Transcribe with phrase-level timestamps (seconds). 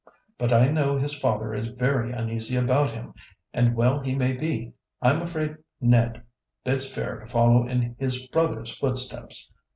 [0.39, 3.13] But I know his father is very uneasy about him,
[3.53, 4.73] and well he may be.
[4.99, 6.23] I'm afraid Ned
[6.63, 9.53] bids fair to follow in his brother's footsteps.